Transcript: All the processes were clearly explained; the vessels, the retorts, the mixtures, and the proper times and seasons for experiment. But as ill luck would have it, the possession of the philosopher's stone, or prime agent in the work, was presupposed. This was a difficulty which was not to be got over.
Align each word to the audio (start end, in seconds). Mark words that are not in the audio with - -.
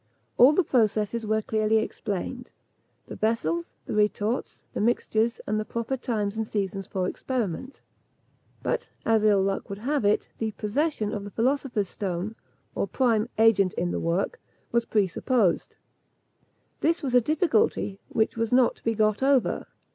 All 0.35 0.51
the 0.51 0.63
processes 0.63 1.27
were 1.27 1.43
clearly 1.43 1.77
explained; 1.77 2.51
the 3.05 3.15
vessels, 3.15 3.75
the 3.85 3.93
retorts, 3.93 4.63
the 4.73 4.81
mixtures, 4.81 5.39
and 5.45 5.59
the 5.59 5.63
proper 5.63 5.95
times 5.95 6.35
and 6.35 6.47
seasons 6.47 6.87
for 6.87 7.07
experiment. 7.07 7.81
But 8.63 8.89
as 9.05 9.23
ill 9.23 9.43
luck 9.43 9.69
would 9.69 9.77
have 9.77 10.03
it, 10.03 10.27
the 10.39 10.53
possession 10.53 11.13
of 11.13 11.23
the 11.23 11.29
philosopher's 11.29 11.89
stone, 11.89 12.33
or 12.73 12.87
prime 12.87 13.29
agent 13.37 13.73
in 13.75 13.91
the 13.91 13.99
work, 13.99 14.41
was 14.71 14.85
presupposed. 14.85 15.75
This 16.79 17.03
was 17.03 17.13
a 17.13 17.21
difficulty 17.21 17.99
which 18.09 18.35
was 18.35 18.51
not 18.51 18.77
to 18.77 18.83
be 18.83 18.95
got 18.95 19.21
over. 19.21 19.67